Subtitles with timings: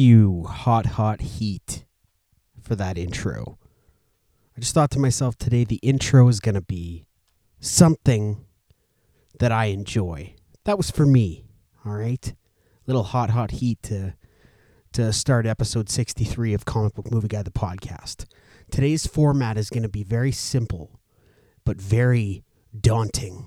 [0.00, 1.84] you, Hot Hot Heat,
[2.60, 3.58] for that intro.
[4.56, 7.06] I just thought to myself today the intro is going to be
[7.60, 8.44] something
[9.38, 10.34] that I enjoy.
[10.64, 11.44] That was for me,
[11.84, 12.34] all right?
[12.86, 14.14] Little Hot Hot Heat to
[14.92, 18.24] to start episode 63 of Comic Book Movie Guy the podcast.
[18.72, 21.00] Today's format is going to be very simple
[21.64, 22.42] but very
[22.78, 23.46] daunting.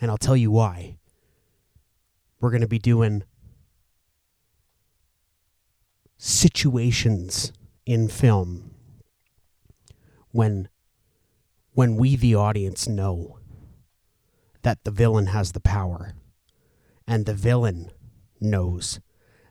[0.00, 0.98] And I'll tell you why.
[2.40, 3.22] We're going to be doing
[6.24, 7.52] situations
[7.84, 8.70] in film
[10.30, 10.66] when
[11.74, 13.38] when we the audience know
[14.62, 16.14] that the villain has the power
[17.06, 17.90] and the villain
[18.40, 19.00] knows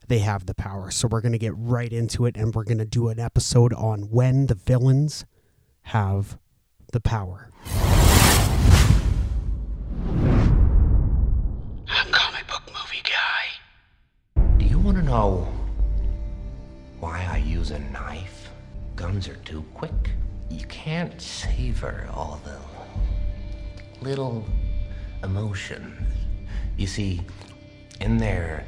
[0.08, 0.90] they have the power.
[0.90, 3.72] So we're going to get right into it and we're going to do an episode
[3.72, 5.24] on when the villains
[5.82, 6.38] have
[6.90, 7.50] the power
[19.14, 20.10] Guns are too quick.
[20.50, 22.58] You can't savor all the
[24.04, 24.44] little
[25.22, 26.12] emotions.
[26.76, 27.20] You see,
[28.00, 28.66] in their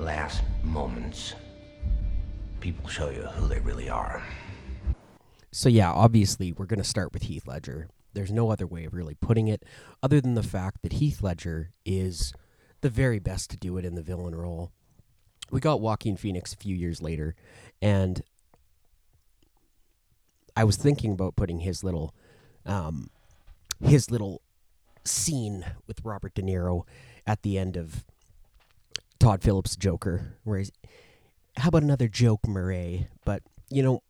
[0.00, 1.34] last moments,
[2.58, 4.20] people show you who they really are.
[5.52, 7.86] So yeah, obviously we're going to start with Heath Ledger.
[8.14, 9.62] There's no other way of really putting it
[10.02, 12.32] other than the fact that Heath Ledger is
[12.80, 14.72] the very best to do it in the villain role.
[15.52, 17.36] We got Joaquin Phoenix a few years later
[17.80, 18.22] and
[20.56, 22.14] I was thinking about putting his little
[22.66, 23.10] um
[23.82, 24.40] his little
[25.04, 26.82] scene with Robert De Niro
[27.26, 28.04] at the end of
[29.18, 30.72] Todd Phillips' Joker where he's
[31.56, 33.08] how about another joke, Murray?
[33.24, 34.02] But you know,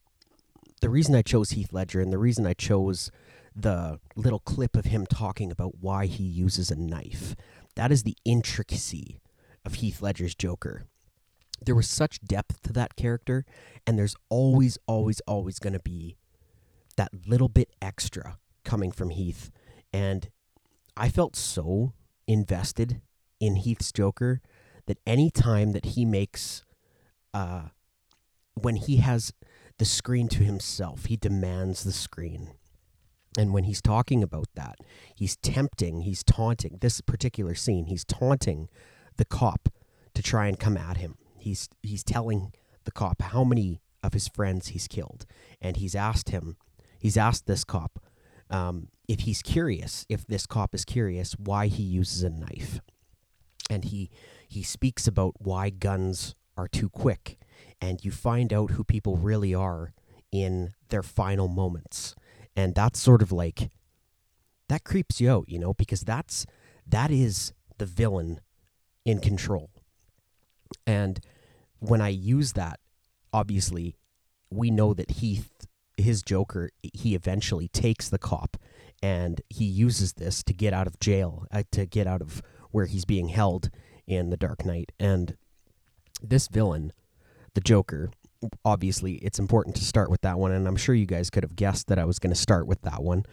[0.81, 3.11] the reason I chose Heath Ledger and the reason I chose
[3.55, 7.37] the little clip of him talking about why he uses a knife,
[7.77, 9.21] that is the intricacy
[9.65, 10.85] of Heath Ledger's Joker.
[11.65, 13.45] There was such depth to that character,
[13.87, 16.17] and there's always, always, always going to be
[16.97, 19.51] that little bit extra coming from Heath.
[19.93, 20.29] And
[20.97, 21.93] I felt so
[22.27, 23.01] invested
[23.41, 24.41] in Heath's Joker
[24.87, 26.63] that any time that he makes,
[27.33, 27.69] uh,
[28.55, 29.33] when he has
[29.79, 31.07] the screen to himself.
[31.07, 32.53] He demands the screen.
[33.37, 34.77] And when he's talking about that,
[35.15, 37.87] he's tempting, he's taunting this particular scene.
[37.87, 38.69] He's taunting
[39.17, 39.69] the cop
[40.15, 41.17] to try and come at him.
[41.37, 42.53] He's he's telling
[42.85, 45.27] the cop how many of his friends he's killed,
[45.61, 46.57] and he's asked him,
[47.05, 48.01] he's asked this cop
[48.49, 52.81] um, if he's curious, if this cop is curious, why he uses a knife,
[53.69, 54.11] and he
[54.49, 57.39] he speaks about why guns are too quick.
[57.81, 59.93] And you find out who people really are
[60.33, 62.15] in their final moments.
[62.57, 63.71] And that's sort of like
[64.69, 66.47] that creeps you out you know because that's
[66.87, 68.41] that is the villain
[69.05, 69.71] in control.
[70.87, 71.21] And
[71.81, 72.81] when i use that
[73.33, 73.95] obviously
[74.49, 78.57] we know that heath his joker he eventually takes the cop
[79.03, 82.87] and he uses this to get out of jail uh, to get out of where
[82.87, 83.71] he's being held
[84.07, 85.37] in the dark knight and
[86.23, 86.93] this villain
[87.55, 88.11] the Joker.
[88.65, 91.57] Obviously, it's important to start with that one, and I'm sure you guys could have
[91.57, 93.25] guessed that I was going to start with that one.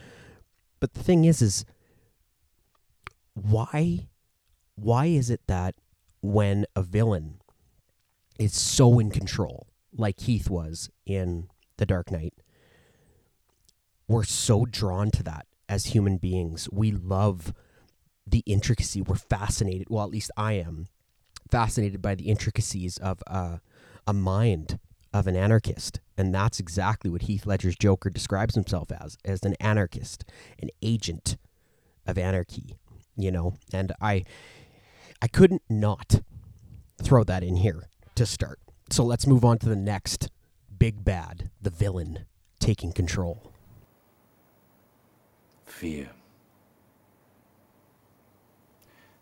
[0.80, 1.66] But the thing is, is
[3.34, 4.08] why,
[4.76, 5.76] why is it that
[6.22, 7.40] when a villain
[8.40, 12.34] is so in control, like Heath was in The Dark Knight,
[14.12, 16.68] we're so drawn to that as human beings.
[16.72, 17.54] We love
[18.28, 19.02] the intricacy.
[19.02, 19.88] We're fascinated.
[19.90, 20.88] Well, at least I am
[21.50, 23.58] fascinated by the intricacies of uh,
[24.06, 24.80] a mind
[25.14, 26.00] of an anarchist.
[26.18, 30.24] And that's exactly what Heath Ledger's Joker describes himself as as an anarchist,
[30.62, 31.38] an agent
[32.06, 32.78] of anarchy,
[33.18, 33.56] you know.
[33.74, 34.24] And I
[35.22, 36.22] I couldn't not
[37.02, 38.60] throw that in here to start.
[38.90, 40.30] So let's move on to the next
[40.78, 42.26] big bad, the villain
[42.60, 43.51] taking control.
[45.82, 46.08] Fear.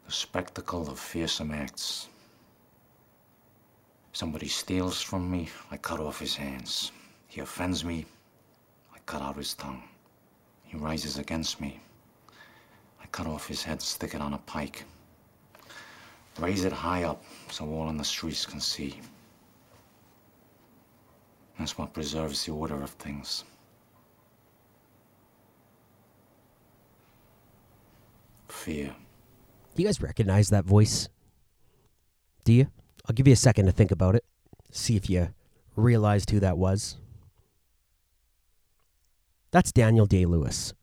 [0.06, 2.10] The spectacle of fearsome acts.
[4.12, 6.92] Somebody steals from me, I cut off his hands.
[7.30, 8.06] He offends me,
[8.94, 9.84] I cut out his tongue.
[10.66, 11.80] He rises against me,
[13.02, 14.84] I cut off his head, stick it on a pike.
[16.40, 19.00] Raise it high up so all in the streets can see.
[21.58, 23.46] That's what preserves the order of things.
[28.70, 28.96] Fear.
[29.74, 31.10] Do you guys recognize that voice?
[32.44, 32.68] Do you?
[33.08, 34.24] I'll give you a second to think about it.
[34.70, 35.30] See if you
[35.76, 36.98] realized who that was.
[39.50, 40.76] That's Daniel Day Lewis.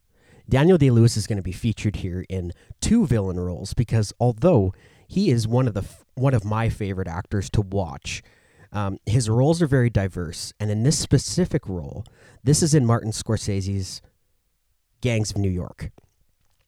[0.49, 2.50] Daniel Day Lewis is going to be featured here in
[2.81, 4.75] two villain roles because although
[5.06, 5.85] he is one of the
[6.17, 8.21] one of my favorite actors to watch,
[8.73, 10.53] um, his roles are very diverse.
[10.59, 12.05] And in this specific role,
[12.43, 14.03] this is in Martin Scorsese's
[15.00, 15.93] Gangs of New York,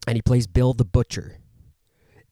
[0.08, 1.37] and he plays Bill the Butcher.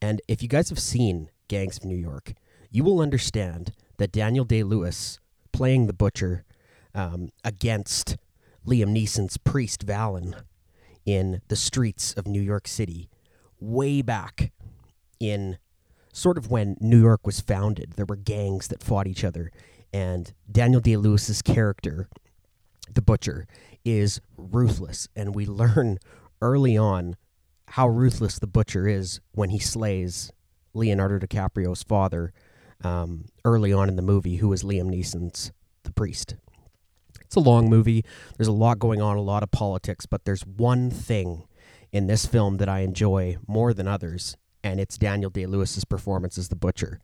[0.00, 2.32] And if you guys have seen Gangs of New York,
[2.70, 5.20] you will understand that Daniel Day Lewis
[5.52, 6.44] playing the butcher
[6.94, 8.16] um, against
[8.66, 10.36] Liam Neeson's priest Vallon
[11.04, 13.10] in the streets of New York City
[13.60, 14.52] way back
[15.20, 15.58] in
[16.14, 17.92] sort of when New York was founded.
[17.92, 19.52] There were gangs that fought each other,
[19.92, 22.08] and Daniel Day Lewis's character,
[22.92, 23.46] the butcher,
[23.84, 25.98] is ruthless, and we learn
[26.40, 27.16] early on
[27.68, 30.32] how ruthless the butcher is when he slays
[30.74, 32.32] Leonardo DiCaprio's father
[32.84, 35.52] um, early on in the movie, who was Liam Neeson's
[35.82, 36.36] the priest.
[37.22, 38.04] It's a long movie.
[38.36, 41.44] There's a lot going on, a lot of politics, but there's one thing
[41.92, 46.38] in this film that I enjoy more than others, and it's Daniel Day Lewis's performance
[46.38, 47.00] as the butcher.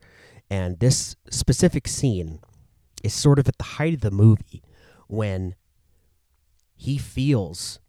[0.49, 2.39] And this specific scene
[3.03, 4.63] is sort of at the height of the movie
[5.07, 5.55] when
[6.75, 7.79] he feels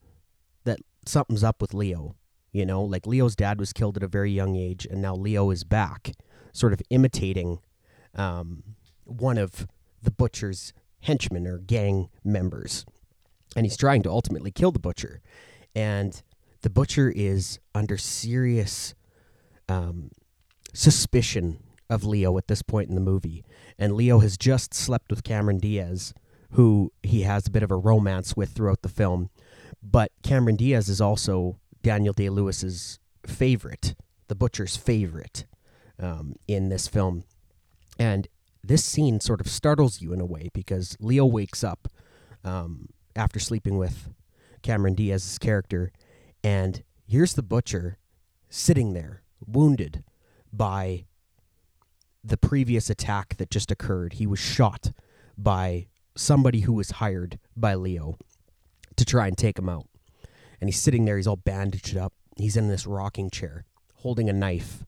[0.64, 2.16] that something's up with Leo.
[2.54, 5.50] You know, like Leo's dad was killed at a very young age, and now Leo
[5.50, 6.12] is back,
[6.52, 7.58] sort of imitating
[8.14, 8.62] um,
[9.02, 9.66] one of
[10.00, 12.86] the butcher's henchmen or gang members.
[13.56, 15.20] And he's trying to ultimately kill the butcher.
[15.74, 16.22] And
[16.62, 18.94] the butcher is under serious
[19.68, 20.12] um,
[20.72, 21.58] suspicion
[21.90, 23.44] of Leo at this point in the movie.
[23.80, 26.14] And Leo has just slept with Cameron Diaz,
[26.52, 29.30] who he has a bit of a romance with throughout the film.
[29.82, 33.94] But Cameron Diaz is also Daniel Day Lewis's favorite,
[34.28, 35.44] the butcher's favorite
[36.00, 37.24] um, in this film.
[37.98, 38.26] And
[38.64, 41.86] this scene sort of startles you in a way because Leo wakes up
[42.42, 44.08] um, after sleeping with
[44.62, 45.92] Cameron Diaz's character,
[46.42, 47.98] and here's the butcher
[48.48, 50.04] sitting there, wounded
[50.50, 51.04] by
[52.24, 54.14] the previous attack that just occurred.
[54.14, 54.92] He was shot
[55.36, 58.16] by somebody who was hired by Leo
[58.96, 59.86] to try and take him out.
[60.64, 62.14] And he's sitting there, he's all bandaged up.
[62.38, 63.66] He's in this rocking chair,
[63.96, 64.86] holding a knife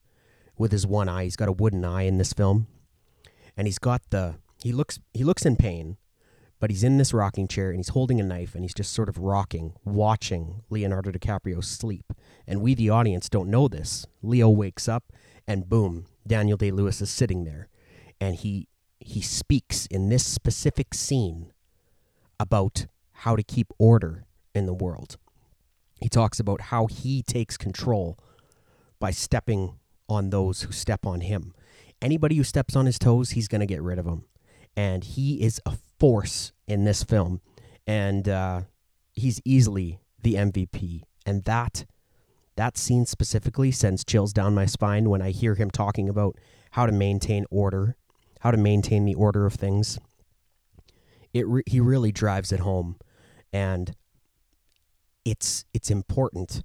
[0.57, 1.25] with his one eye.
[1.25, 2.67] He's got a wooden eye in this film
[3.59, 5.99] and he's got the he looks he looks in pain,
[6.61, 9.11] but he's in this rocking chair and he's holding a knife and he's just sort
[9.11, 12.11] of rocking, watching Leonardo DiCaprio sleep.
[12.47, 14.07] And we the audience don't know this.
[14.23, 15.13] Leo wakes up
[15.47, 17.69] and boom, Daniel Day-Lewis is sitting there
[18.19, 18.69] and he
[18.99, 21.53] he speaks in this specific scene
[22.41, 25.19] about how to keep order in the world.
[26.01, 28.19] He talks about how he takes control
[28.99, 31.55] by stepping on those who step on him
[32.03, 34.25] anybody who steps on his toes, he's going to get rid of them.
[34.77, 37.41] And he is a force in this film.
[37.87, 38.63] And uh,
[39.13, 41.03] he's easily the MVP.
[41.25, 41.87] And that
[42.57, 46.37] that scene specifically sends chills down my spine when I hear him talking about
[46.71, 47.97] how to maintain order,
[48.41, 49.99] how to maintain the order of things.
[51.35, 52.97] It re- he really drives it home,
[53.53, 53.95] and
[55.27, 56.63] it's it's important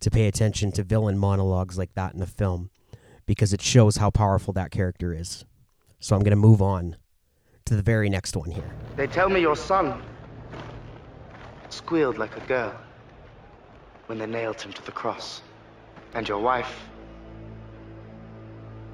[0.00, 2.70] to pay attention to villain monologues like that in a film
[3.26, 5.44] because it shows how powerful that character is.
[6.00, 6.96] So I'm going to move on
[7.66, 8.74] to the very next one here.
[8.96, 10.02] They tell me your son
[11.68, 12.74] squealed like a girl
[14.06, 15.42] when they nailed him to the cross.
[16.14, 16.74] And your wife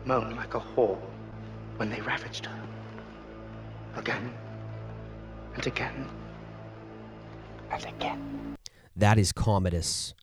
[0.04, 0.98] moaned like a whore
[1.76, 2.62] when they ravaged her.
[3.94, 4.34] Again
[5.54, 6.08] and again
[7.70, 8.55] and again.
[8.96, 10.14] That is Commodus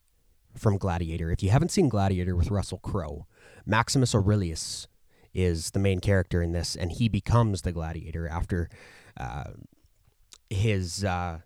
[0.56, 1.30] from Gladiator.
[1.30, 3.26] If you haven't seen Gladiator with Russell Crowe,
[3.64, 4.88] Maximus Aurelius
[5.32, 8.68] is the main character in this, and he becomes the gladiator after
[9.16, 9.52] uh,
[10.50, 11.38] his uh,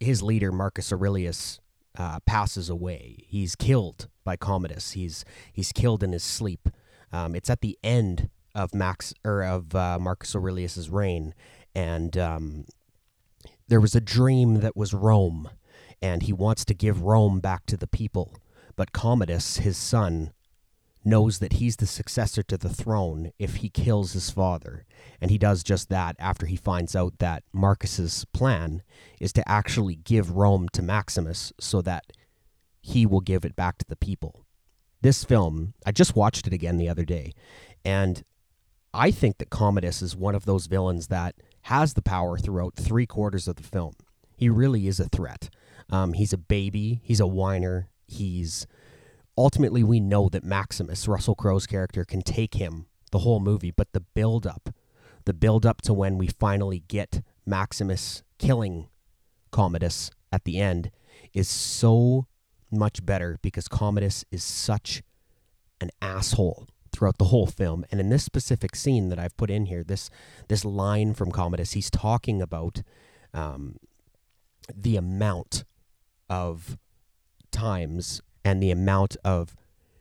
[0.00, 1.60] his leader Marcus Aurelius
[1.96, 3.16] uh, passes away.
[3.26, 4.92] He's killed by Commodus.
[4.92, 6.68] He's he's killed in his sleep.
[7.12, 11.34] Um, it's at the end of Max or of uh, Marcus Aurelius's reign,
[11.74, 12.64] and um,
[13.68, 15.48] there was a dream that was Rome,
[16.02, 18.34] and he wants to give Rome back to the people.
[18.76, 20.32] But Commodus, his son,
[21.04, 24.84] knows that he's the successor to the throne if he kills his father.
[25.20, 28.82] And he does just that after he finds out that Marcus's plan
[29.20, 32.04] is to actually give Rome to Maximus so that
[32.80, 34.44] he will give it back to the people.
[35.00, 37.32] This film, I just watched it again the other day,
[37.84, 38.24] and
[38.94, 43.06] I think that Commodus is one of those villains that has the power throughout three
[43.06, 43.94] quarters of the film.
[44.36, 45.50] He really is a threat.
[45.92, 48.66] Um, he's a baby, he's a whiner, he's
[49.36, 53.92] ultimately we know that Maximus, Russell Crowe's character, can take him the whole movie, but
[53.92, 54.70] the build up,
[55.26, 58.88] the build up to when we finally get Maximus killing
[59.50, 60.90] Commodus at the end
[61.34, 62.26] is so
[62.70, 65.02] much better because Commodus is such
[65.80, 67.84] an asshole throughout the whole film.
[67.90, 70.08] And in this specific scene that I've put in here, this
[70.48, 72.82] this line from Commodus, he's talking about
[73.34, 73.76] um,
[74.74, 75.64] the amount
[76.32, 76.78] of
[77.50, 79.54] times and the amount of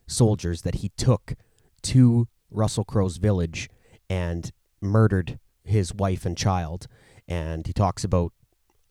[0.07, 1.33] soldiers that he took
[1.83, 3.69] to Russell Crowe's village
[4.09, 6.87] and murdered his wife and child.
[7.27, 8.31] And he talks about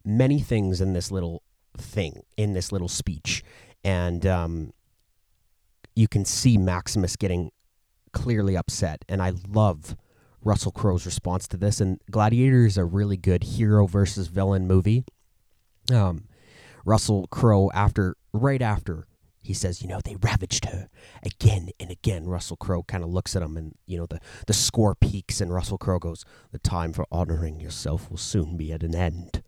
[0.04, 1.42] many things in this little
[1.78, 3.42] thing, in this little speech.
[3.82, 4.74] And um,
[5.96, 7.52] you can see Maximus getting
[8.12, 9.02] clearly upset.
[9.08, 9.96] And I love
[10.42, 11.80] Russell Crowe's response to this.
[11.80, 15.04] And Gladiator is a really good hero versus villain movie.
[15.90, 16.24] Um,
[16.84, 19.06] Russell Crowe, after right after
[19.42, 20.88] he says, you know, they ravaged her
[21.22, 22.26] again and again.
[22.26, 25.52] Russell Crowe kind of looks at him, and you know the the score peaks, and
[25.52, 29.42] Russell Crowe goes, "The time for honoring yourself will soon be at an end,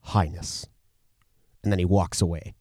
[0.00, 0.66] Highness."
[1.62, 2.54] And then he walks away.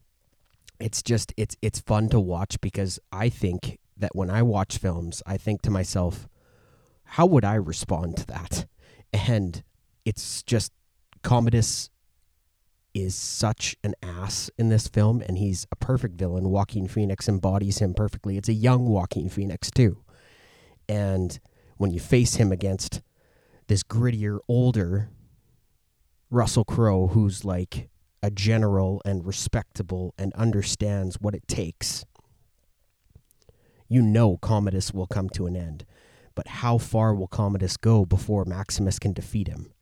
[0.80, 5.22] It's just it's it's fun to watch because I think that when I watch films,
[5.26, 6.28] I think to myself,
[7.04, 8.66] how would I respond to that?
[9.14, 9.64] And
[10.04, 10.74] it's just
[11.22, 11.90] Commodus
[12.96, 16.50] is such an ass in this film, and he's a perfect villain.
[16.50, 18.38] Joaquin Phoenix embodies him perfectly.
[18.38, 20.02] It's a young Joaquin Phoenix, too.
[20.88, 21.38] And
[21.78, 23.02] when you face him against
[23.68, 25.10] this grittier, older
[26.32, 27.90] Russell Crowe, who's like
[28.24, 32.06] a general and respectable and understands what it takes,
[33.90, 35.86] you know Commodus will come to an end.
[36.34, 39.74] But how far will Commodus go before Maximus can defeat him?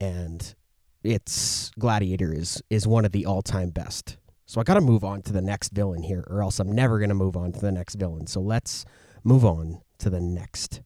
[0.00, 0.54] And
[1.02, 4.16] it's Gladiator is is one of the all time best.
[4.46, 6.98] So I got to move on to the next villain here, or else I'm never
[6.98, 8.26] going to move on to the next villain.
[8.26, 8.84] So let's
[9.22, 10.82] move on to the next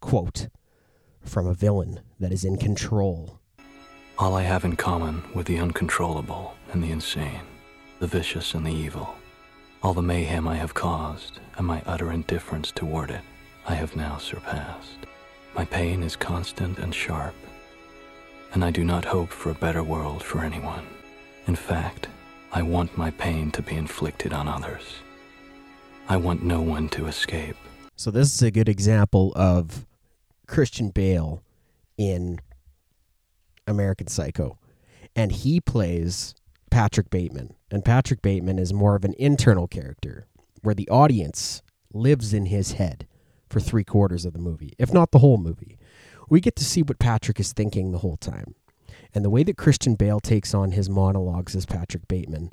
[0.00, 0.48] quote
[1.24, 3.38] from a villain that is in control.
[4.18, 7.46] All I have in common with the uncontrollable and the insane,
[8.00, 9.14] the vicious and the evil,
[9.82, 13.22] all the mayhem I have caused and my utter indifference toward it,
[13.66, 15.06] I have now surpassed.
[15.54, 17.34] My pain is constant and sharp,
[18.52, 20.86] and I do not hope for a better world for anyone.
[21.46, 22.08] In fact,
[22.52, 24.96] I want my pain to be inflicted on others.
[26.08, 27.56] I want no one to escape.
[27.96, 29.86] So this is a good example of
[30.46, 31.42] Christian Bale
[31.96, 32.40] in
[33.66, 34.58] American Psycho.
[35.16, 36.34] And he plays
[36.70, 37.54] Patrick Bateman.
[37.70, 40.26] And Patrick Bateman is more of an internal character
[40.62, 43.06] where the audience lives in his head
[43.48, 45.78] for three quarters of the movie, if not the whole movie.
[46.32, 48.54] We get to see what Patrick is thinking the whole time.
[49.14, 52.52] And the way that Christian Bale takes on his monologues as Patrick Bateman,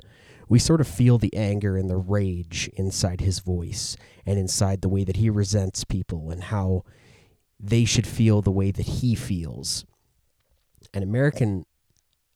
[0.50, 3.96] we sort of feel the anger and the rage inside his voice
[4.26, 6.84] and inside the way that he resents people and how
[7.58, 9.86] they should feel the way that he feels.
[10.92, 11.64] An American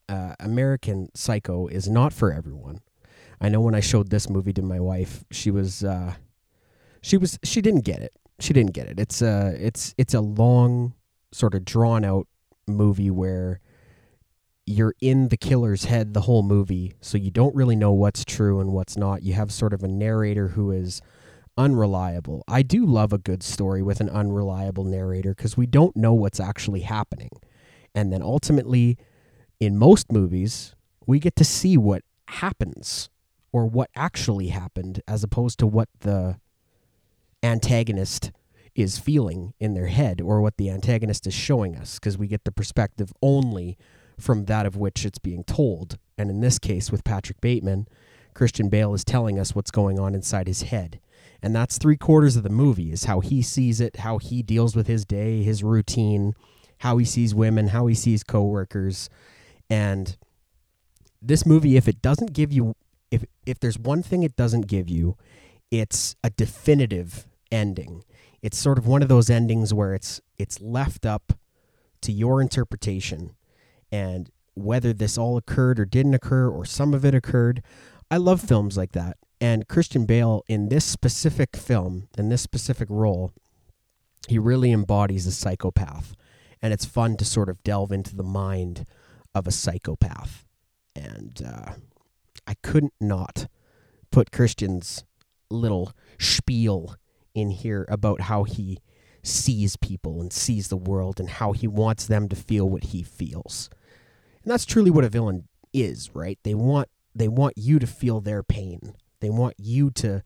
[0.09, 2.81] uh, American Psycho is not for everyone.
[3.39, 6.15] I know when I showed this movie to my wife, she was uh,
[7.03, 8.15] she was she didn't get it.
[8.41, 8.99] She didn't get it.
[8.99, 10.95] It's a it's it's a long
[11.35, 12.27] sort of drawn out
[12.67, 13.61] movie where
[14.67, 18.61] you're in the killer's head the whole movie, so you don't really know what's true
[18.61, 19.23] and what's not.
[19.23, 21.03] You have sort of a narrator who is
[21.59, 22.43] unreliable.
[22.49, 26.41] I do love a good story with an unreliable narrator because we don't know what's
[26.41, 27.31] actually happening.
[27.95, 28.97] And then ultimately,
[29.61, 30.75] in most movies,
[31.07, 33.11] we get to see what happens
[33.53, 36.39] or what actually happened as opposed to what the
[37.43, 38.33] antagonist
[38.75, 42.45] is feeling in their head or what the antagonist is showing us because we get
[42.45, 43.77] the perspective only
[44.19, 45.99] from that of which it's being told.
[46.19, 47.89] And in this case, with Patrick Bateman,
[48.35, 51.01] Christian Bale is telling us what's going on inside his head.
[51.43, 54.75] And that's three quarters of the movie is how he sees it, how he deals
[54.75, 56.35] with his day, his routine,
[56.79, 59.09] how he sees women, how he sees coworkers,
[59.71, 60.17] and
[61.21, 62.77] this movie, if it doesn't give you,
[63.11, 65.17] if if there's one thing it doesn't give you,
[65.71, 68.05] it's a definitive ending.
[68.45, 71.33] It's sort of one of those endings where it's it's left up
[72.03, 73.35] to your interpretation,
[73.91, 77.63] and whether this all occurred or didn't occur, or some of it occurred.
[78.11, 82.89] I love films like that, and Christian Bale in this specific film, in this specific
[82.91, 83.33] role,
[84.29, 86.15] he really embodies a psychopath,
[86.61, 88.85] and it's fun to sort of delve into the mind
[89.35, 90.45] of a psychopath.
[90.95, 91.73] And uh,
[92.47, 93.47] I couldn't not
[94.11, 95.03] put Christian's
[95.49, 96.97] little spiel
[97.35, 98.79] in here about how he
[99.23, 103.03] sees people and sees the world and how he wants them to feel what he
[103.03, 103.71] feels.
[104.43, 106.39] And that's truly what a villain is, right?
[106.43, 108.95] They want they want you to feel their pain.
[109.21, 110.23] They want you to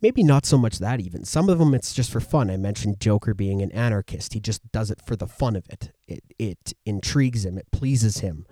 [0.00, 1.24] maybe not so much that even.
[1.24, 2.50] Some of them it's just for fun.
[2.50, 4.32] I mentioned Joker being an anarchist.
[4.32, 5.92] He just does it for the fun of it.
[6.08, 8.46] It it intrigues him, it pleases him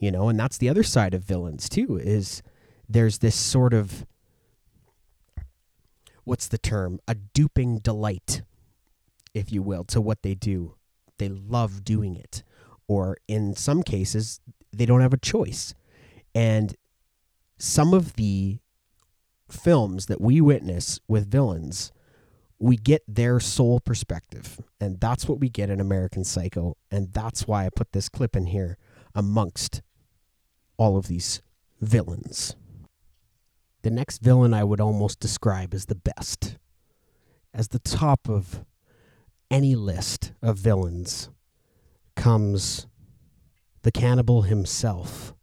[0.00, 2.42] you know and that's the other side of villains too is
[2.88, 4.04] there's this sort of
[6.30, 7.00] what's the term?
[7.08, 8.42] A duping delight
[9.34, 10.76] if you will to what they do.
[11.18, 12.44] They love doing it.
[12.86, 14.40] Or in some cases
[14.72, 15.74] they don't have a choice.
[16.32, 16.76] And
[17.58, 18.60] some of the
[19.50, 21.90] films that we witness with villains
[22.60, 24.60] we get their sole perspective.
[24.80, 26.76] And that's what we get in american psycho.
[26.92, 28.78] And that's why i put this clip in here
[29.16, 29.82] amongst
[30.76, 31.42] all of these
[31.80, 32.54] villains.
[33.82, 36.58] The next villain I would almost describe as the best,
[37.54, 38.64] as the top of
[39.50, 41.30] any list of villains,
[42.14, 42.86] comes
[43.82, 45.34] the cannibal himself,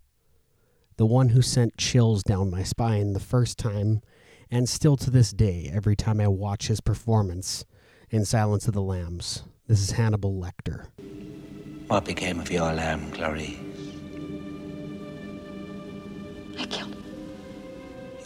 [0.98, 4.02] the one who sent chills down my spine the first time,
[4.52, 7.66] and still to this day, every time I watch his performance
[8.12, 9.44] in Silence of the Lambs.
[9.66, 10.88] This is Hannibal Lecter.
[11.88, 13.58] What became of your lamb, Clarice?
[16.60, 16.97] I killed him.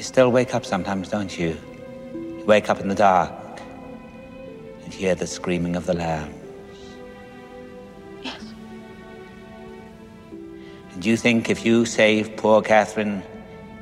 [0.02, 1.56] You still wake up sometimes, don't you?
[2.16, 3.62] You wake up in the dark
[4.84, 6.34] and hear the screaming of the lambs.
[8.24, 8.42] Yes.
[10.94, 13.22] And you think if you save poor Catherine,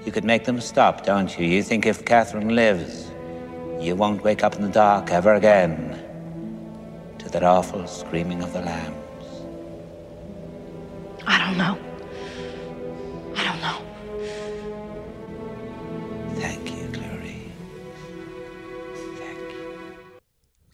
[0.05, 1.45] you could make them stop, don't you?
[1.45, 3.09] You think if Catherine lives,
[3.79, 6.03] you won't wake up in the dark ever again
[7.19, 9.05] to that awful screaming of the lambs.
[11.25, 11.88] I don't know.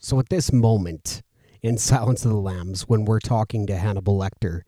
[0.06, 1.24] So at this moment
[1.64, 4.62] in Silence of the Lambs, when we're talking to Hannibal Lecter,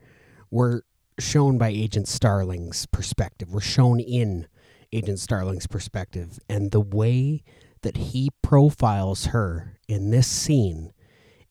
[0.50, 0.80] we're
[1.20, 3.52] shown by Agent Starling's perspective.
[3.52, 4.48] We're shown in
[4.92, 6.40] Agent Starling's perspective.
[6.48, 7.44] And the way
[7.82, 10.92] that he profiles her in this scene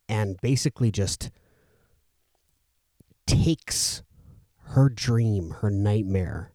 [0.10, 1.32] and basically just
[3.26, 4.04] takes
[4.64, 6.52] her dream, her nightmare,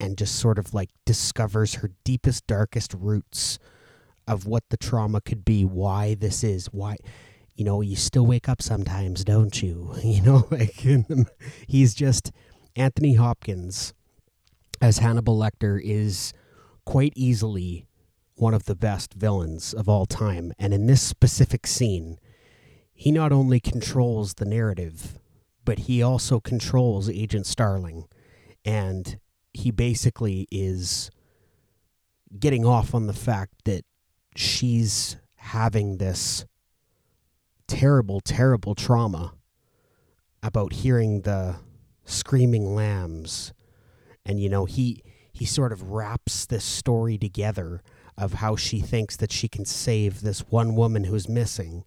[0.00, 3.58] and just sort of like discovers her deepest, darkest roots
[4.26, 6.96] of what the trauma could be, why this is, why
[7.56, 9.94] you know, you still wake up sometimes, don't you?
[10.04, 10.84] You know, like
[11.66, 12.30] he's just
[12.76, 13.94] Anthony Hopkins
[14.80, 16.32] as Hannibal Lecter is
[16.84, 17.86] quite easily
[18.34, 20.52] one of the best villains of all time.
[20.58, 22.18] And in this specific scene,
[22.92, 25.18] he not only controls the narrative,
[25.64, 28.04] but he also controls Agent Starling.
[28.64, 29.18] And
[29.52, 31.10] he basically is
[32.38, 33.84] getting off on the fact that
[34.38, 36.44] she's having this
[37.66, 39.34] terrible, terrible trauma
[40.42, 41.56] about hearing the
[42.04, 43.52] screaming lambs.
[44.24, 47.82] And, you know, he he sort of wraps this story together
[48.16, 51.84] of how she thinks that she can save this one woman who's missing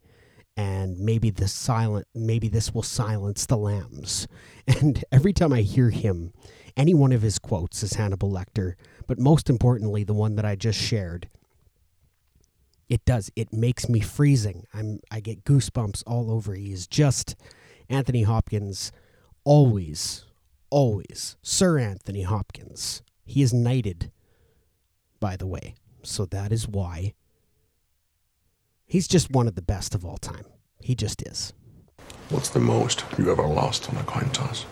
[0.55, 4.27] and maybe this silent maybe this will silence the lambs
[4.67, 6.31] and every time i hear him
[6.77, 8.73] any one of his quotes is hannibal lecter
[9.07, 11.27] but most importantly the one that i just shared
[12.89, 17.35] it does it makes me freezing i'm i get goosebumps all over he is just
[17.89, 18.91] anthony hopkins
[19.43, 20.25] always
[20.69, 24.11] always sir anthony hopkins he is knighted
[25.19, 27.13] by the way so that is why
[28.85, 30.45] he's just one of the best of all time
[30.81, 31.53] he just is
[32.29, 34.65] What's the most you ever lost on a coin toss?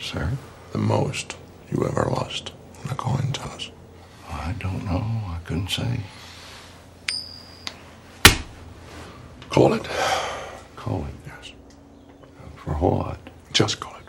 [0.00, 0.30] Sir?
[0.70, 1.36] The most
[1.72, 2.52] you ever lost
[2.84, 3.72] on a coin toss?
[4.30, 5.02] I don't know.
[5.26, 6.00] I couldn't say.
[9.60, 9.90] Call it.
[10.74, 11.14] Call it.
[11.26, 11.52] Yes.
[12.56, 13.18] For what?
[13.52, 14.06] Just call it.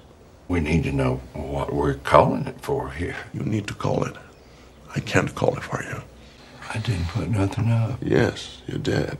[0.47, 3.17] We need to know what we're calling it for here.
[3.33, 4.15] You need to call it.
[4.95, 6.03] I can't call it for you.
[6.73, 7.99] I didn't put nothing up.
[8.01, 9.17] Yes, you did.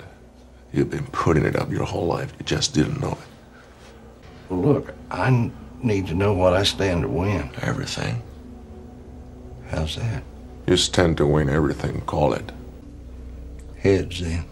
[0.72, 2.34] You've been putting it up your whole life.
[2.40, 3.18] You just didn't know
[4.50, 4.54] it.
[4.54, 5.52] Look, I
[5.84, 7.52] need to know what I stand to win.
[7.62, 8.22] Everything.
[9.70, 10.24] How's that?
[10.66, 12.54] You stand to win everything, call it.
[13.80, 14.46] Heads, then.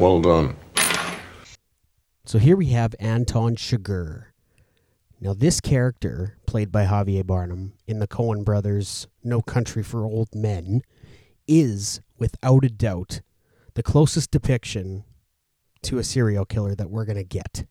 [0.00, 0.56] Well done.
[2.24, 4.28] So here we have Anton Chigurh.
[5.20, 10.34] Now, this character, played by Javier Bardem in the Coen brothers' No Country for Old
[10.34, 10.80] Men,
[11.46, 13.20] is, without a doubt,
[13.74, 15.04] the closest depiction
[15.82, 17.66] to a serial killer that we're going to get.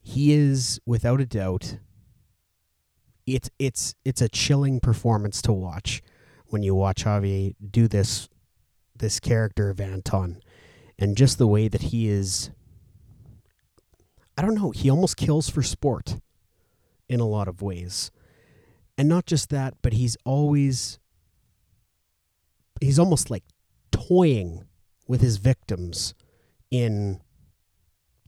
[0.00, 1.78] He is, without a doubt,
[3.26, 6.00] it's it's it's a chilling performance to watch
[6.46, 8.28] when you watch Javier do this
[8.96, 10.40] this character of Anton
[10.98, 12.50] and just the way that he is
[14.38, 16.18] I don't know, he almost kills for sport
[17.08, 18.10] in a lot of ways.
[18.98, 20.98] And not just that, but he's always
[22.80, 23.44] he's almost like
[23.90, 24.66] toying
[25.08, 26.14] with his victims
[26.70, 27.20] in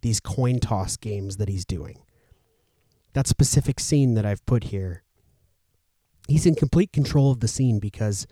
[0.01, 2.01] these coin toss games that he's doing.
[3.15, 5.03] That specific scene that I've put here,
[6.29, 8.27] he's in complete control of the scene because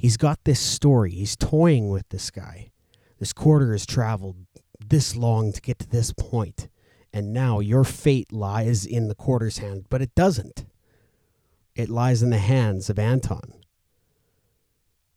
[0.00, 1.10] he's got this story.
[1.10, 2.70] He's toying with this guy.
[3.18, 4.46] This quarter has traveled
[4.80, 6.68] this long to get to this point,
[7.12, 10.64] and now your fate lies in the quarter's hand, but it doesn't.
[11.76, 13.52] It lies in the hands of Anton.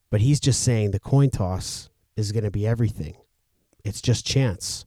[0.10, 3.16] But he's just saying the coin toss is going to be everything.
[3.86, 4.86] It's just chance.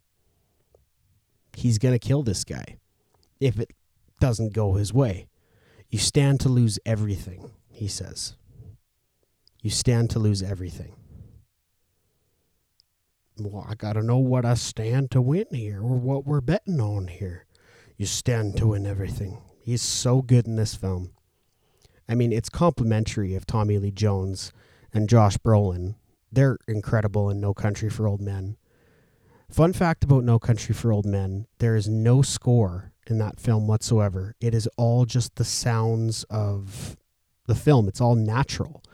[1.56, 2.76] He's going to kill this guy
[3.40, 3.70] if it
[4.20, 5.26] doesn't go his way.
[5.88, 8.36] You stand to lose everything, he says.
[9.66, 10.94] You stand to lose everything.
[13.36, 16.80] Well, I got to know what I stand to win here or what we're betting
[16.80, 17.46] on here.
[17.96, 19.38] You stand to win everything.
[19.58, 21.10] He's so good in this film.
[22.08, 24.52] I mean, it's complimentary of Tommy Lee Jones
[24.94, 25.96] and Josh Brolin.
[26.30, 28.58] They're incredible in No Country for Old Men.
[29.50, 33.66] Fun fact about No Country for Old Men there is no score in that film
[33.66, 34.36] whatsoever.
[34.40, 36.96] It is all just the sounds of
[37.48, 38.84] the film, it's all natural.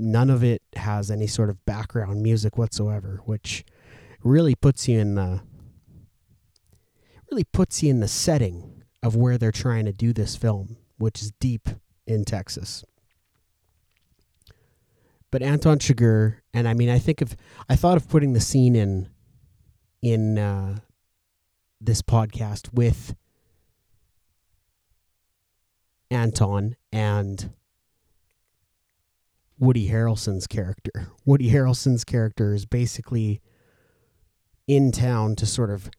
[0.00, 3.66] None of it has any sort of background music whatsoever, which
[4.24, 5.42] really puts you in the
[7.30, 11.20] really puts you in the setting of where they're trying to do this film, which
[11.20, 11.68] is deep
[12.06, 12.82] in Texas.
[15.30, 17.36] But Anton Chigurh, and I mean, I think of
[17.68, 19.10] I thought of putting the scene in
[20.00, 20.78] in uh,
[21.78, 23.14] this podcast with
[26.10, 27.50] Anton and
[29.60, 31.12] Woody Harrelson's character.
[31.26, 33.42] Woody Harrelson's character is basically
[34.66, 35.90] in town to sort of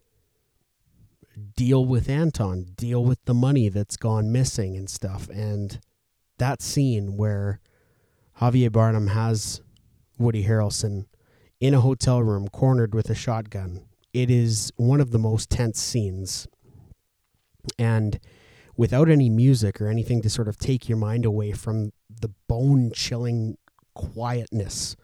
[1.55, 5.29] deal with Anton, deal with the money that's gone missing and stuff.
[5.29, 5.79] And
[6.39, 7.59] that scene where
[8.39, 9.61] Javier Bardem has
[10.17, 11.05] Woody Harrelson
[11.59, 15.79] in a hotel room cornered with a shotgun, it is one of the most tense
[15.79, 16.47] scenes.
[17.77, 18.19] And
[18.75, 22.91] without any music or anything to sort of take your mind away from the bone
[22.93, 23.57] chilling
[23.93, 24.95] quietness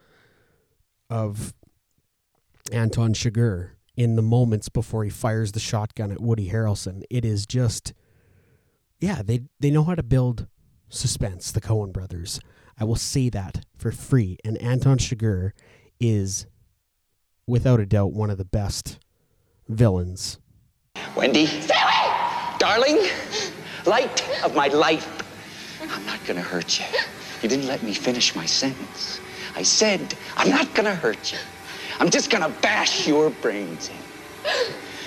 [1.10, 1.54] of
[2.72, 7.04] Anton Chigurh in the moments before he fires the shotgun at Woody Harrelson.
[7.10, 7.94] It is just,
[9.00, 10.48] yeah, they they know how to build
[10.90, 11.52] suspense.
[11.52, 12.40] The Coen Brothers.
[12.80, 14.38] I will say that for free.
[14.46, 15.52] And Anton Chigurh
[16.00, 16.46] is,
[17.48, 19.00] without a doubt, one of the best
[19.68, 20.40] villains.
[21.16, 23.00] Wendy, away, darling,
[23.86, 25.17] light of my life.
[25.92, 26.86] I'm not gonna hurt you.
[27.42, 29.20] You didn't let me finish my sentence.
[29.56, 31.40] I said I'm not gonna hurt you.
[32.00, 33.96] I'm just gonna bash your brains in.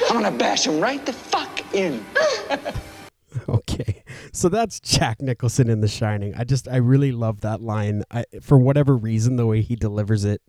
[0.09, 2.05] I'm gonna bash them right the fuck in.
[3.49, 6.35] Okay, so that's Jack Nicholson in The Shining.
[6.35, 8.03] I just I really love that line.
[8.11, 10.43] I, for whatever reason, the way he delivers it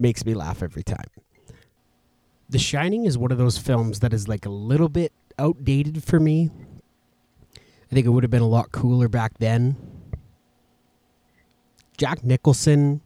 [0.00, 1.06] makes me laugh every time.
[2.48, 6.18] The Shining is one of those films that is like a little bit outdated for
[6.18, 6.50] me.
[7.92, 9.76] I think it would have been a lot cooler back then.
[11.98, 13.02] Jack Nicholson,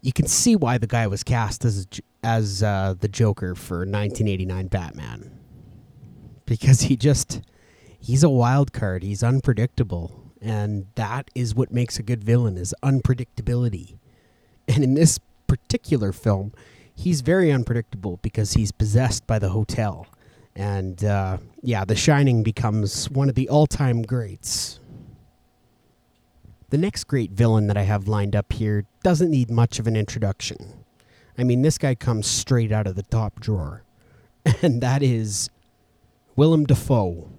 [0.00, 1.86] you can see why the guy was cast as
[2.24, 5.38] as uh, the Joker for 1989 Batman
[6.46, 7.42] because he just
[8.00, 9.02] he's a wild card.
[9.02, 13.98] He's unpredictable, and that is what makes a good villain is unpredictability.
[14.66, 16.54] And in this particular film,
[16.94, 20.06] he's very unpredictable because he's possessed by the hotel.
[20.58, 24.80] And uh, yeah, The Shining becomes one of the all-time greats.
[26.70, 29.94] The next great villain that I have lined up here doesn't need much of an
[29.94, 30.84] introduction.
[31.38, 33.84] I mean, this guy comes straight out of the top drawer,
[34.62, 35.48] and that is
[36.34, 37.30] Willem Dafoe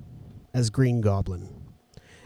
[0.54, 1.50] as Green Goblin.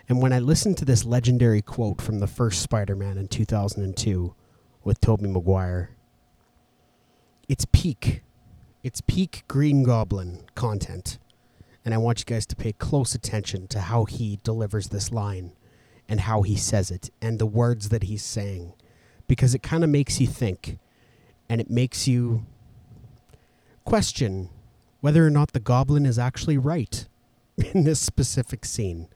[0.08, 4.36] And when I listened to this legendary quote from the first Spider Man in 2002
[4.84, 5.90] with Tobey Maguire,
[7.50, 8.22] it's peak.
[8.84, 11.18] It's peak Green Goblin content.
[11.86, 15.54] And I want you guys to pay close attention to how he delivers this line
[16.10, 18.74] and how he says it and the words that he's saying
[19.26, 20.80] because it kind of makes you think
[21.48, 22.46] and it makes you
[23.86, 24.50] question
[25.00, 27.08] whether or not the goblin is actually right
[27.74, 29.08] in this specific scene.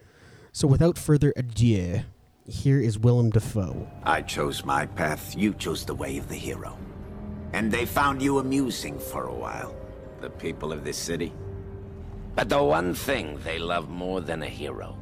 [0.54, 2.04] So without further ado,
[2.48, 3.92] here is Willem Dafoe.
[4.04, 6.78] I chose my path, you chose the way of the hero.
[7.58, 9.76] And they found you amusing for a while,
[10.22, 11.34] the people of this city.
[12.36, 14.96] But the one thing they love more than a hero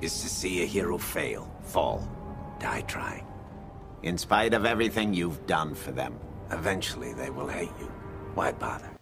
[0.00, 2.08] is to see a hero fail, fall,
[2.58, 3.26] die trying.
[4.02, 6.18] In spite of everything you've done for them,
[6.50, 7.92] eventually they will hate you.
[8.34, 8.92] Why bother?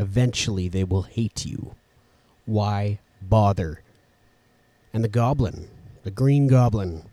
[0.00, 1.76] Eventually they will hate you.
[2.44, 3.82] Why bother?
[4.92, 5.68] And the goblin,
[6.02, 7.04] the green goblin,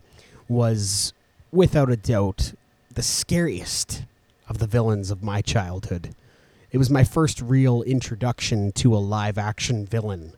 [0.48, 1.12] was
[1.52, 2.52] without a doubt
[2.92, 4.02] the scariest
[4.48, 6.14] of the villains of my childhood.
[6.70, 10.32] It was my first real introduction to a live action villain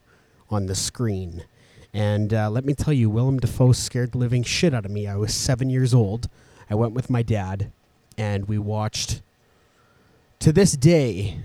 [0.50, 1.44] on the screen.
[1.92, 5.06] And uh, let me tell you, Willem Dafoe scared the living shit out of me.
[5.06, 6.28] I was seven years old.
[6.70, 7.72] I went with my dad,
[8.18, 9.22] and we watched,
[10.40, 11.38] to this day,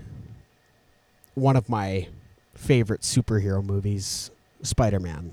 [1.34, 2.08] one of my
[2.54, 4.30] favorite superhero movies,
[4.62, 5.32] Spider Man.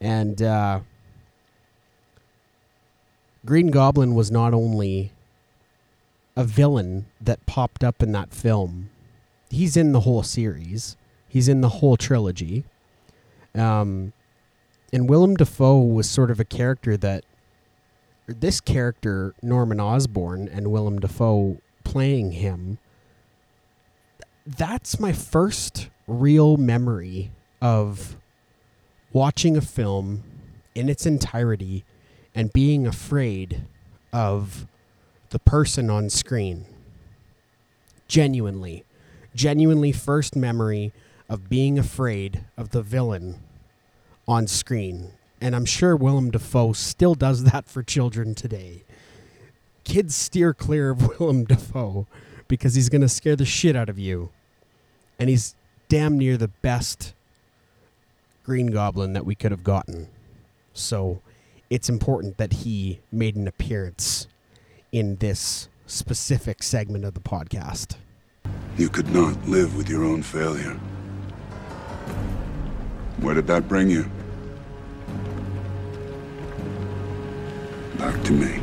[0.00, 0.80] And uh,
[3.46, 5.12] Green Goblin was not only
[6.36, 8.90] a villain that popped up in that film,
[9.50, 10.96] he's in the whole series,
[11.28, 12.64] he's in the whole trilogy.
[13.54, 14.12] Um,
[14.92, 17.24] and Willem Dafoe was sort of a character that
[18.26, 22.78] this character, Norman Osborn, and Willem Dafoe playing him.
[24.46, 28.16] That's my first real memory of
[29.12, 30.22] watching a film
[30.74, 31.84] in its entirety
[32.34, 33.62] and being afraid
[34.12, 34.66] of
[35.30, 36.66] the person on screen.
[38.08, 38.84] Genuinely,
[39.34, 40.92] genuinely first memory
[41.28, 43.40] of being afraid of the villain
[44.26, 45.12] on screen.
[45.40, 48.82] And I'm sure Willem Dafoe still does that for children today.
[49.84, 52.06] Kids steer clear of Willem Dafoe
[52.48, 54.30] because he's going to scare the shit out of you.
[55.18, 55.54] And he's
[55.88, 57.14] damn near the best
[58.44, 60.08] Green Goblin that we could have gotten.
[60.72, 61.20] So
[61.68, 64.26] it's important that he made an appearance
[64.92, 67.96] in this specific segment of the podcast.
[68.76, 70.78] You could not live with your own failure.
[73.18, 74.10] Where did that bring you?
[77.98, 78.62] Back to me.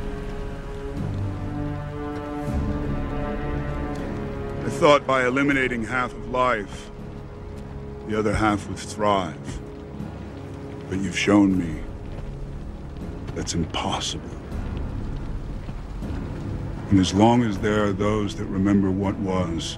[4.65, 6.89] I thought by eliminating half of life,
[8.07, 9.59] the other half would thrive.
[10.89, 11.81] But you've shown me
[13.35, 14.29] that's impossible.
[16.89, 19.77] And as long as there are those that remember what was,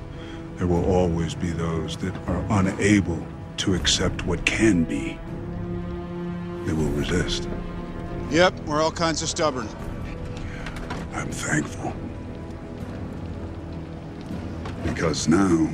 [0.58, 3.26] there will always be those that are unable
[3.58, 5.18] to accept what can be.
[6.66, 7.50] They will resist.
[8.30, 9.68] Yep, we're all kinds of stubborn.
[11.14, 11.94] I'm thankful.
[14.84, 15.70] Because now,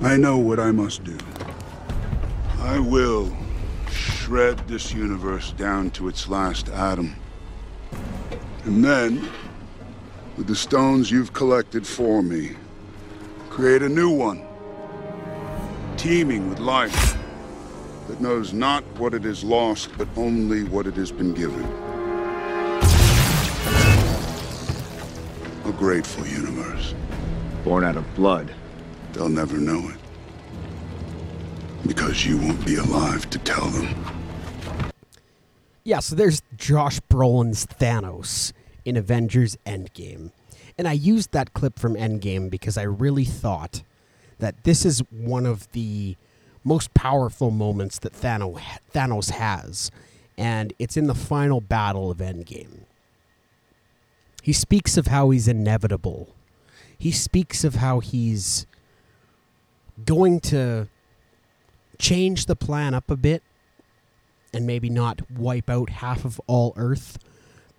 [0.00, 1.18] I know what I must do.
[2.60, 3.36] I will
[3.90, 7.14] shred this universe down to its last atom.
[8.64, 9.28] And then,
[10.36, 12.50] with the stones you've collected for me,
[13.48, 14.46] create a new one,
[15.96, 17.16] teeming with life,
[18.08, 21.64] that knows not what it is lost, but only what it has been given.
[25.64, 26.94] A grateful universe.
[27.64, 28.54] Born out of blood.
[29.12, 29.96] They'll never know it.
[31.86, 34.92] Because you won't be alive to tell them.
[35.82, 38.52] Yeah, so there's Josh Brolin's Thanos
[38.86, 40.30] in Avengers Endgame.
[40.78, 43.82] And I used that clip from Endgame because I really thought
[44.38, 46.16] that this is one of the
[46.64, 49.90] most powerful moments that Thanos has.
[50.38, 52.80] And it's in the final battle of Endgame.
[54.42, 56.28] He speaks of how he's inevitable.
[56.96, 58.66] He speaks of how he's
[60.04, 60.88] going to
[61.98, 63.42] change the plan up a bit
[64.52, 67.18] and maybe not wipe out half of all Earth,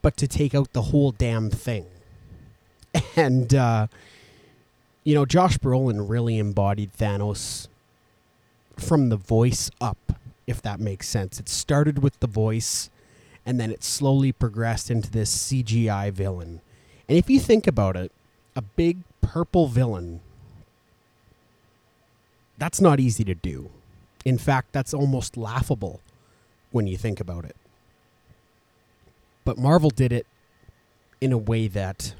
[0.02, 1.86] but to take out the whole damn thing.
[3.16, 3.88] And, uh,
[5.04, 7.68] you know, Josh Brolin really embodied Thanos
[8.76, 10.14] from the voice up,
[10.46, 11.40] if that makes sense.
[11.40, 12.90] It started with the voice,
[13.46, 16.62] and then it slowly progressed into this CGI villain.
[17.08, 18.12] And if you think about it,
[18.56, 20.22] a big purple villain,
[22.58, 23.70] that's not easy to do.
[24.26, 26.02] In fact, that's almost laughable
[26.72, 27.56] when you think about it.
[29.48, 30.28] But Marvel did it
[31.22, 32.14] in a way that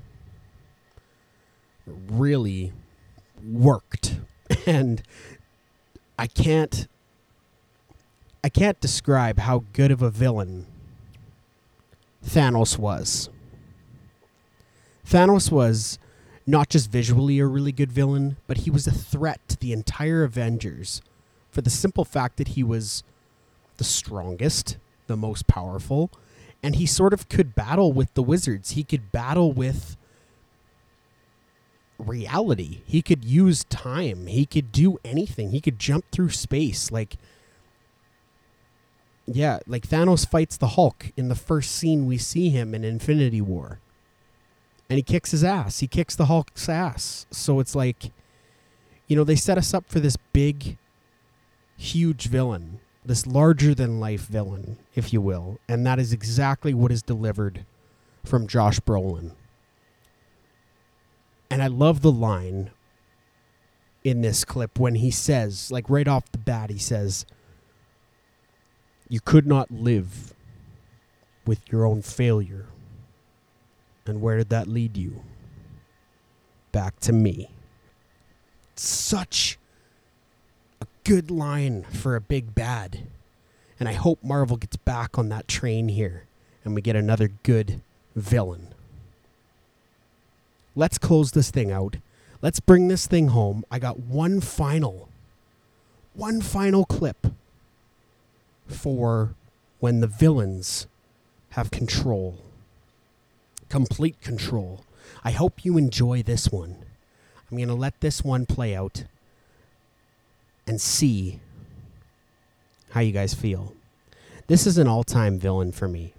[1.86, 2.72] really
[3.46, 4.16] worked.
[4.66, 5.02] And
[6.18, 6.88] I can't
[8.46, 10.68] I can't describe how good of a villain
[12.26, 13.30] Thanos was.
[15.06, 16.00] Thanos was
[16.46, 20.24] not just visually a really good villain, but he was a threat to the entire
[20.24, 21.02] Avengers
[21.52, 23.04] for the simple fact that he was
[23.76, 26.10] the strongest, the most powerful,
[26.64, 28.72] and he sort of could battle with the wizards.
[28.72, 29.96] He could battle with
[31.98, 32.82] reality.
[32.86, 34.28] He could use time.
[34.28, 35.52] He could do anything.
[35.52, 36.92] He could jump through space.
[36.92, 37.18] Like,
[39.26, 43.42] yeah, like Thanos fights the Hulk in the first scene we see him in Infinity
[43.42, 43.80] War.
[44.90, 45.80] And he kicks his ass.
[45.80, 47.26] He kicks the Hulk's ass.
[47.30, 48.12] So it's like,
[49.08, 50.78] you know, they set us up for this big,
[51.76, 55.60] huge villain, this larger than life villain, if you will.
[55.68, 57.66] And that is exactly what is delivered
[58.26, 59.32] from Josh Brolin.
[61.50, 62.72] And I love the line
[64.04, 67.26] in this clip when he says, like right off the bat, he says,
[69.08, 70.34] You could not live
[71.46, 72.66] with your own failure.
[74.06, 75.24] And where did that lead you?
[76.74, 77.50] Back to me.
[78.76, 79.58] Such
[81.08, 83.08] good line for a big bad.
[83.80, 86.26] And I hope Marvel gets back on that train here
[86.66, 87.80] and we get another good
[88.14, 88.74] villain.
[90.76, 91.96] Let's close this thing out.
[92.42, 93.64] Let's bring this thing home.
[93.72, 95.08] I got one final,
[96.14, 97.28] one final clip
[98.68, 99.34] for
[99.80, 100.88] when the villains
[101.52, 102.40] have control,
[103.70, 104.84] complete control.
[105.24, 106.76] I hope you enjoy this one.
[107.50, 109.06] I'm going to let this one play out
[110.68, 111.40] and see
[112.92, 113.74] how you guys feel.
[114.48, 116.14] This is an all time villain for me.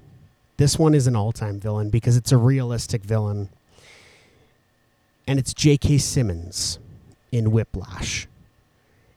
[0.57, 3.49] This one is an all time villain because it's a realistic villain.
[5.27, 5.99] And it's J.K.
[5.99, 6.79] Simmons
[7.31, 8.27] in Whiplash.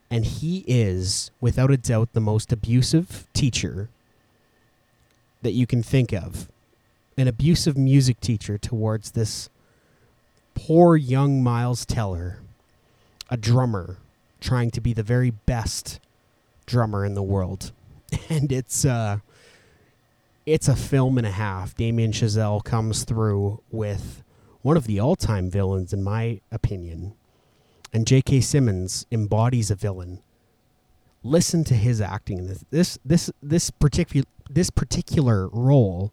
[0.09, 3.89] And he is, without a doubt, the most abusive teacher
[5.41, 6.49] that you can think of.
[7.17, 9.49] An abusive music teacher towards this
[10.53, 12.39] poor young Miles Teller,
[13.29, 13.97] a drummer
[14.41, 15.99] trying to be the very best
[16.65, 17.71] drummer in the world.
[18.29, 19.19] And it's uh
[20.45, 21.75] it's a film and a half.
[21.75, 24.21] Damien Chazelle comes through with
[24.63, 27.13] one of the all-time villains in my opinion.
[27.93, 28.41] And J.K.
[28.41, 30.21] Simmons embodies a villain.
[31.23, 32.65] Listen to his acting in this.
[32.69, 36.11] This this this particular this particular role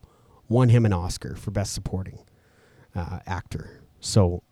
[0.49, 2.21] won him an Oscar for best supporting
[2.95, 3.81] uh, actor.
[4.01, 4.43] So,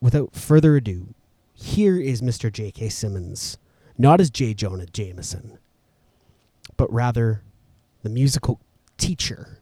[0.00, 1.14] without further ado,
[1.60, 2.52] here is Mr.
[2.52, 2.88] J.K.
[2.88, 3.58] Simmons,
[3.98, 4.54] not as J.
[4.54, 5.58] Jonah Jameson,
[6.76, 7.42] but rather
[8.04, 8.60] the musical
[8.96, 9.58] teacher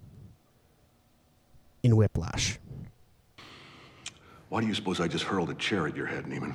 [1.83, 2.59] in Whiplash.
[4.51, 6.55] Why do you suppose I just hurled a chair at your head, Neiman?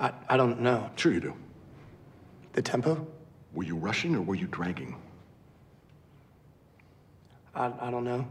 [0.00, 0.90] I, I don't know.
[0.96, 1.34] Sure you do.
[2.54, 3.06] The tempo?
[3.52, 4.96] Were you rushing or were you dragging?
[7.54, 8.26] I, I don't know.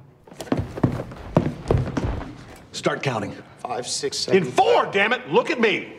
[2.77, 3.35] Start counting.
[3.57, 4.43] Five, six, seven.
[4.43, 5.27] In four, damn it!
[5.31, 5.93] Look at me!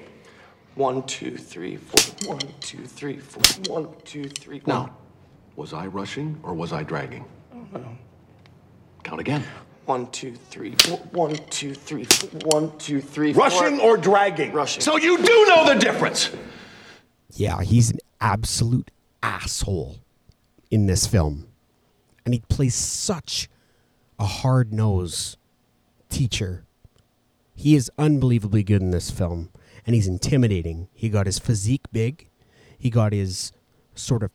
[0.76, 2.34] One, two, three, four.
[2.34, 3.74] One, two, three, four.
[3.74, 4.62] One, two, three.
[4.64, 4.96] Now,
[5.56, 7.24] was I rushing or was I dragging?
[7.74, 7.84] Oh,
[9.02, 9.42] Count again.
[9.86, 10.98] One, two, three, four.
[11.10, 12.28] One, two, three, four.
[12.44, 13.42] One, two, three, four.
[13.42, 14.52] Rushing or dragging?
[14.52, 14.80] Rushing.
[14.80, 16.30] So you do know the difference!
[17.32, 19.96] Yeah, he's an absolute asshole
[20.70, 21.48] in this film.
[22.24, 23.48] And he plays such
[24.20, 25.38] a hard nosed
[26.08, 26.66] teacher.
[27.58, 29.50] He is unbelievably good in this film.
[29.84, 30.86] And he's intimidating.
[30.94, 32.28] He got his physique big.
[32.78, 33.50] He got his
[33.96, 34.30] sort of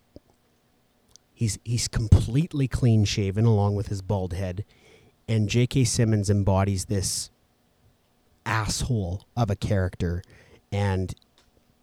[1.33, 4.65] he's he's completely clean shaven along with his bald head.
[5.25, 5.85] And J.K.
[5.85, 7.29] Simmons embodies this
[8.45, 10.21] asshole of a character.
[10.69, 11.15] And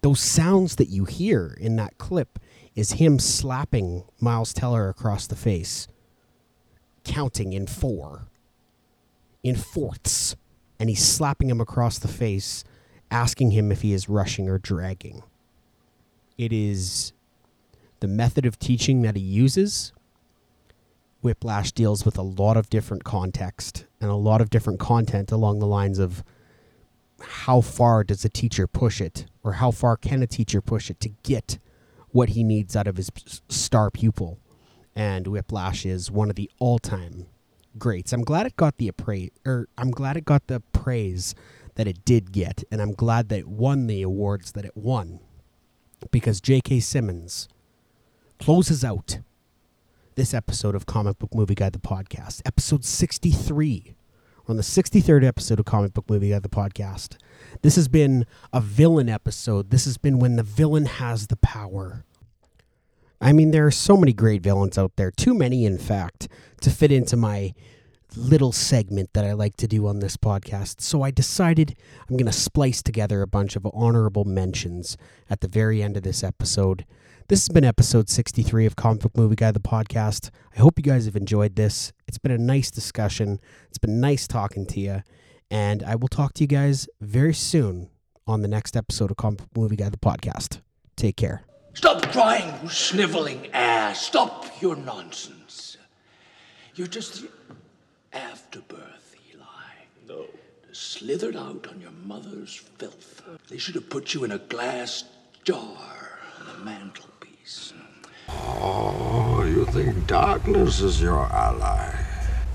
[0.03, 2.39] those sounds that you hear in that clip
[2.75, 5.89] is him slapping Miles Teller across the face,
[7.03, 8.27] counting in four,
[9.43, 10.37] in fourths,
[10.81, 12.65] and he's slapping him across the face,
[13.11, 15.23] asking him if he is rushing or dragging.
[16.39, 17.13] It is
[18.01, 19.93] the method of teaching that he uses.
[21.21, 25.59] Whiplash deals with a lot of different context and a lot of different content along
[25.59, 26.25] the lines of
[27.21, 30.99] how far does a teacher push it or how far can a teacher push it
[31.01, 31.59] to get
[32.13, 33.11] what he needs out of his
[33.51, 34.39] star pupil
[34.97, 37.27] and whiplash is one of the all-time
[37.79, 41.35] greats i'm glad it got the appra- or i'm glad it got the praise
[41.77, 45.21] that it did get and i'm glad that it won the awards that it won
[46.11, 47.49] because j.k simmons
[48.39, 49.19] closes out
[50.17, 53.95] this episode of comic book movie guy the podcast episode 63
[54.49, 57.17] on the 63rd episode of Comic Book Movie Guy, the podcast.
[57.63, 59.71] This has been a villain episode.
[59.71, 62.05] This has been when the villain has the power.
[63.21, 66.29] I mean, there are so many great villains out there, too many, in fact,
[66.63, 67.53] to fit into my
[68.17, 70.81] little segment that I like to do on this podcast.
[70.81, 71.77] So I decided
[72.09, 74.97] I'm going to splice together a bunch of honorable mentions
[75.29, 76.87] at the very end of this episode.
[77.29, 80.31] This has been episode 63 of Comic Book Movie Guy, the podcast.
[80.57, 81.93] I hope you guys have enjoyed this.
[82.09, 83.39] It's been a nice discussion.
[83.69, 85.03] It's been nice talking to you.
[85.51, 87.91] And I will talk to you guys very soon
[88.27, 90.61] on the next episode of Comic Book Movie Guy, the podcast.
[90.97, 91.45] Take care.
[91.75, 94.03] Stop crying, you sniveling ass.
[94.03, 95.77] Stop your nonsense.
[96.75, 97.29] You're just the
[98.13, 99.45] afterbirth, Eli.
[100.09, 100.27] No.
[100.73, 103.23] Slithered out on your mother's filth.
[103.49, 105.05] They should have put you in a glass
[105.45, 107.73] jar on the mantelpiece.
[108.29, 111.93] Oh, you think darkness is your ally?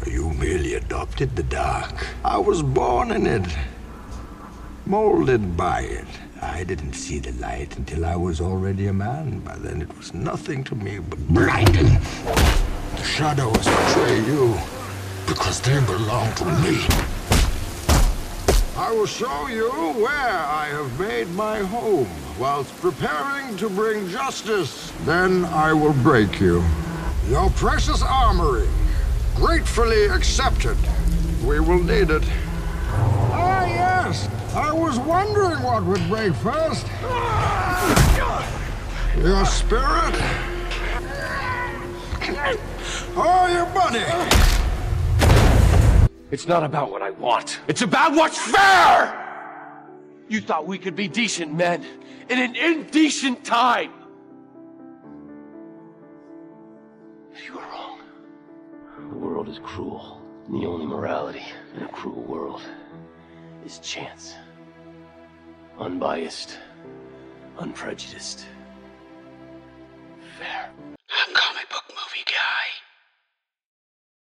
[0.07, 2.07] You merely adopted the dark.
[2.23, 3.47] I was born in it,
[4.85, 6.07] molded by it.
[6.41, 9.39] I didn't see the light until I was already a man.
[9.39, 11.97] By then, it was nothing to me but blinding.
[12.95, 14.55] The shadows betray you
[15.25, 16.85] because they belong to me.
[18.77, 24.91] I will show you where I have made my home whilst preparing to bring justice.
[25.05, 26.63] Then I will break you.
[27.29, 28.67] Your precious armory,
[29.33, 30.77] gratefully accepted.
[31.43, 32.23] We will need it.
[34.05, 34.29] Yes.
[34.53, 36.85] I was wondering what would break first.
[39.17, 40.13] Your spirit?
[43.17, 44.05] Or your body?
[46.29, 47.61] It's not about what I want.
[47.67, 49.23] It's about what's fair!
[50.29, 51.83] You thought we could be decent men
[52.29, 53.91] in an indecent time.
[57.43, 57.99] You were wrong.
[58.99, 60.21] The world is cruel.
[60.45, 61.41] And the only morality
[61.75, 62.61] in a cruel world
[63.65, 64.35] is chance.
[65.79, 66.57] Unbiased,
[67.59, 68.45] unprejudiced,
[70.37, 70.69] fair.
[71.09, 72.84] A comic book movie guy.